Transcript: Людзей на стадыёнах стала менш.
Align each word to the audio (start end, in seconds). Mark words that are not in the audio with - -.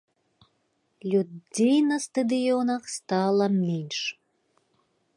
Людзей 1.11 1.77
на 1.91 1.97
стадыёнах 2.07 2.83
стала 2.97 3.45
менш. 3.63 3.99